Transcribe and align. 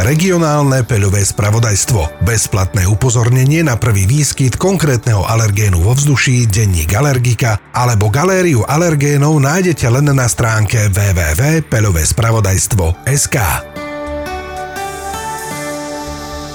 Regionálne 0.00 0.80
peľové 0.80 1.20
spravodajstvo. 1.20 2.24
Bezplatné 2.24 2.88
upozornenie 2.88 3.60
na 3.60 3.76
prvý 3.76 4.08
výskyt 4.08 4.56
konkrétneho 4.56 5.28
alergénu 5.28 5.84
vo 5.84 5.92
vzduší, 5.92 6.48
denník 6.48 6.96
alergika 6.96 7.60
alebo 7.76 8.08
galériu 8.08 8.64
alergénov 8.64 9.36
nájdete 9.36 9.84
len 9.92 10.08
na 10.16 10.24
stránke 10.24 10.88
www.peľovespravodajstvo.sk. 10.88 13.36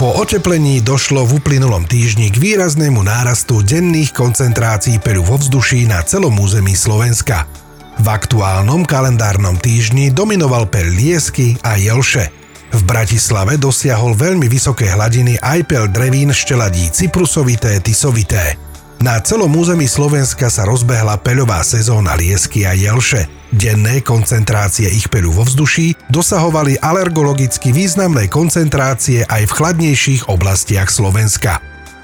Po 0.02 0.09
oteplení 0.18 0.82
došlo 0.82 1.30
v 1.30 1.38
uplynulom 1.38 1.85
týždni 1.85 2.34
k 2.34 2.41
výraznému 2.41 3.05
nárastu 3.05 3.62
denných 3.62 4.09
koncentrácií 4.09 4.98
peľu 4.98 5.21
vo 5.21 5.38
vzduší 5.38 5.85
na 5.85 6.02
celom 6.02 6.34
území 6.34 6.73
Slovenska. 6.73 7.46
V 8.02 8.09
aktuálnom 8.09 8.90
kalendárnom 8.90 9.62
týždni 9.62 10.09
dominoval 10.09 10.66
peľ 10.66 10.98
liesky 10.98 11.62
a 11.62 11.77
jelše– 11.77 12.26
v 12.75 12.84
Bratislave 12.84 13.55
dosiahol 13.55 14.12
veľmi 14.20 14.51
vysoké 14.51 14.91
hladiny 14.91 15.40
aj 15.40 15.59
pel 15.63 15.87
drevín 15.87 16.35
šteladí 16.35 16.91
cyprusovité, 16.91 17.79
tisovité. 17.79 18.59
Na 18.99 19.20
celom 19.20 19.51
území 19.51 19.87
Slovenska 19.87 20.48
sa 20.48 20.63
rozbehla 20.63 21.20
peľová 21.20 21.63
sezóna 21.63 22.15
liesky 22.15 22.63
a 22.63 22.76
jelše. 22.76 23.27
Denné 23.51 23.99
koncentrácie 24.04 24.87
ich 24.87 25.07
peľu 25.12 25.35
vo 25.35 25.43
vzduší 25.43 26.12
dosahovali 26.12 26.79
alergologicky 26.79 27.76
významné 27.76 28.27
koncentrácie 28.32 29.23
aj 29.27 29.43
v 29.48 29.55
chladnejších 29.55 30.21
oblastiach 30.32 30.87
Slovenska. 30.91 31.60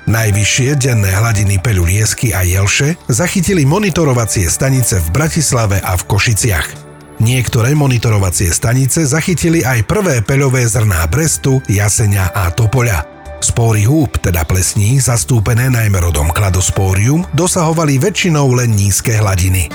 Najvyššie 0.07 0.69
denné 0.81 1.11
hladiny 1.15 1.63
peľu 1.63 1.87
liesky 1.87 2.35
a 2.35 2.43
jelše 2.43 2.99
zachytili 3.07 3.63
monitorovacie 3.63 4.51
stanice 4.51 4.99
v 4.99 5.07
Bratislave 5.15 5.79
a 5.79 5.95
v 5.95 6.03
Košiciach. 6.05 6.90
Niektoré 7.21 7.77
monitorovacie 7.77 8.49
stanice 8.49 9.05
zachytili 9.05 9.61
aj 9.61 9.85
prvé 9.85 10.25
peľové 10.25 10.65
zrná 10.65 11.05
brestu, 11.05 11.61
jasenia 11.69 12.33
a 12.33 12.49
topoľa. 12.49 13.05
Spóry 13.37 13.85
húb, 13.85 14.17
teda 14.17 14.41
plesní, 14.41 14.97
zastúpené 14.97 15.69
najmä 15.69 16.01
rodom 16.01 16.33
kladospórium, 16.33 17.21
dosahovali 17.37 18.01
väčšinou 18.01 18.49
len 18.57 18.73
nízke 18.73 19.21
hladiny. 19.21 19.69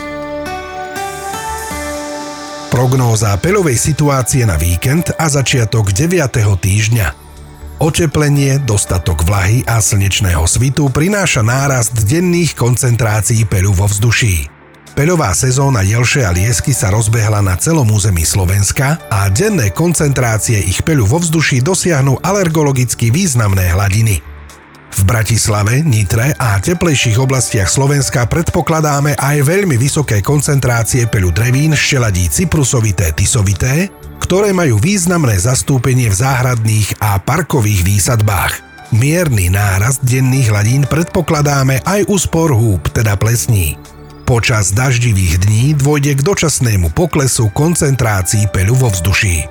Prognóza 2.75 3.31
peľovej 3.39 3.79
situácie 3.79 4.43
na 4.43 4.59
víkend 4.59 5.15
a 5.15 5.31
začiatok 5.31 5.95
9. 5.95 6.19
týždňa. 6.43 7.07
Oteplenie, 7.79 8.59
dostatok 8.67 9.23
vlahy 9.23 9.63
a 9.71 9.79
slnečného 9.79 10.43
svitu 10.51 10.91
prináša 10.91 11.47
nárast 11.47 11.95
denných 11.95 12.59
koncentrácií 12.59 13.47
peľu 13.47 13.71
vo 13.71 13.87
vzduší. 13.87 14.56
Peľová 14.97 15.37
sezóna 15.37 15.85
jelše 15.85 16.25
a 16.25 16.33
liesky 16.33 16.73
sa 16.73 16.89
rozbehla 16.89 17.45
na 17.45 17.53
celom 17.61 17.85
území 17.93 18.25
Slovenska 18.25 18.97
a 19.13 19.29
denné 19.29 19.69
koncentrácie 19.69 20.57
ich 20.57 20.81
peľu 20.81 21.05
vo 21.05 21.21
vzduší 21.21 21.61
dosiahnu 21.61 22.17
alergologicky 22.25 23.13
významné 23.13 23.77
hladiny. 23.77 24.25
V 24.97 25.01
Bratislave, 25.05 25.85
Nitre 25.85 26.33
a 26.41 26.57
teplejších 26.57 27.21
oblastiach 27.21 27.69
Slovenska 27.69 28.25
predpokladáme 28.25 29.21
aj 29.21 29.45
veľmi 29.45 29.77
vysoké 29.77 30.25
koncentrácie 30.25 31.05
peľu 31.13 31.29
drevín 31.29 31.77
šteladí 31.77 32.33
cyprusovité 32.33 33.13
tisovité, 33.13 33.93
ktoré 34.25 34.57
majú 34.57 34.81
významné 34.81 35.37
zastúpenie 35.37 36.09
v 36.09 36.17
záhradných 36.25 37.05
a 37.05 37.21
parkových 37.21 37.85
výsadbách. 37.85 38.53
Mierny 38.97 39.53
nárast 39.53 40.01
denných 40.09 40.49
hladín 40.49 40.83
predpokladáme 40.89 41.85
aj 41.85 42.09
u 42.09 42.17
spor 42.17 42.57
húb, 42.57 42.89
teda 42.97 43.13
plesní. 43.21 43.96
Počas 44.27 44.75
daždivých 44.75 45.47
dní 45.47 45.79
dôjde 45.79 46.19
k 46.19 46.27
dočasnému 46.27 46.91
poklesu 46.91 47.47
koncentrácií 47.55 48.51
peľu 48.51 48.75
vo 48.75 48.91
vzduší. 48.91 49.47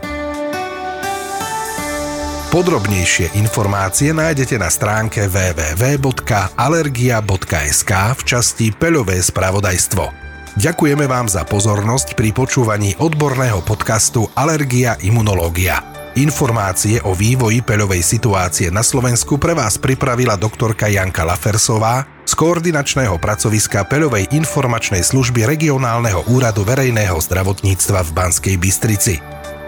Podrobnejšie 2.51 3.39
informácie 3.39 4.11
nájdete 4.11 4.59
na 4.59 4.67
stránke 4.67 5.31
www.alergia.sk 5.31 7.91
v 8.19 8.21
časti 8.27 8.75
Peľové 8.75 9.23
spravodajstvo. 9.23 10.11
Ďakujeme 10.59 11.07
vám 11.07 11.31
za 11.31 11.47
pozornosť 11.47 12.19
pri 12.19 12.35
počúvaní 12.35 12.99
odborného 12.99 13.63
podcastu 13.63 14.27
Alergia 14.35 14.99
imunológia. 14.99 15.94
Informácie 16.15 17.03
o 17.03 17.11
vývoji 17.11 17.59
peľovej 17.59 17.99
situácie 17.99 18.71
na 18.71 18.79
Slovensku 18.79 19.35
pre 19.35 19.51
vás 19.51 19.75
pripravila 19.75 20.39
doktorka 20.39 20.87
Janka 20.87 21.27
Lafersová 21.27 22.07
z 22.23 22.31
koordinačného 22.39 23.19
pracoviska 23.19 23.83
Peľovej 23.83 24.31
informačnej 24.31 25.03
služby 25.03 25.43
regionálneho 25.43 26.23
úradu 26.31 26.63
verejného 26.63 27.19
zdravotníctva 27.19 28.07
v 28.07 28.09
Banskej 28.15 28.55
Bystrici. 28.55 29.19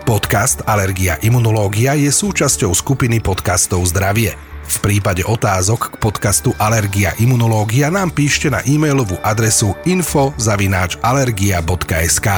Podcast 0.08 0.64
Alergia 0.64 1.20
imunológia 1.20 2.00
je 2.00 2.08
súčasťou 2.08 2.72
skupiny 2.72 3.20
podcastov 3.20 3.84
Zdravie. 3.92 4.32
V 4.72 4.78
prípade 4.80 5.28
otázok 5.28 6.00
k 6.00 6.00
podcastu 6.00 6.56
Alergia 6.64 7.12
imunológia 7.20 7.92
nám 7.92 8.16
píšte 8.16 8.48
na 8.48 8.64
e-mailovú 8.64 9.20
adresu 9.20 9.76
info.alergia.sk. 9.84 12.30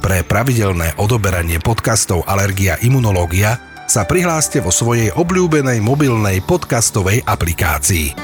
Pre 0.00 0.24
pravidelné 0.24 0.96
odoberanie 0.96 1.60
podcastov 1.60 2.24
Alergia 2.24 2.80
Imunológia 2.80 3.60
sa 3.84 4.08
prihláste 4.08 4.64
vo 4.64 4.72
svojej 4.72 5.12
obľúbenej 5.12 5.84
mobilnej 5.84 6.40
podcastovej 6.40 7.20
aplikácii. 7.28 8.16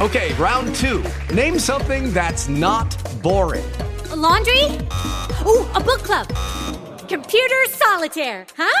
Okay, 0.00 0.32
round 0.40 0.72
two. 0.72 1.04
Name 1.36 1.60
something 1.60 2.16
that's 2.16 2.48
not 2.48 2.96
boring. 3.20 3.68
A 4.08 4.16
laundry? 4.16 4.80
Ooh, 5.44 5.68
a 5.76 5.84
book 5.84 6.00
club. 6.00 6.32
Computer 7.12 7.60
solitaire, 7.76 8.48
huh? 8.56 8.80